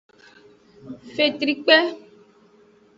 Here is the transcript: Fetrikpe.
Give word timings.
Fetrikpe. 1.15 1.77